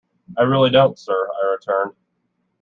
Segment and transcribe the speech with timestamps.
[0.35, 1.13] "I really don't, sir,"
[1.43, 1.93] I returned.